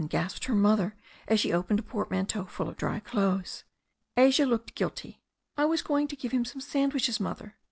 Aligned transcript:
gasped 0.07 0.45
her 0.45 0.55
mother, 0.55 0.95
as 1.27 1.39
she 1.39 1.53
opened 1.53 1.77
a 1.77 1.83
portmanteau 1.83 2.43
full 2.45 2.67
of 2.67 2.75
dry 2.75 2.97
clothes. 2.99 3.63
Asia 4.17 4.47
looked 4.47 4.73
guilty. 4.73 5.21
"I 5.55 5.65
was 5.65 5.83
going 5.83 6.07
to 6.07 6.15
give 6.15 6.31
him 6.31 6.43
some 6.43 6.59
sandwiches, 6.59 7.19
Mother. 7.19 7.55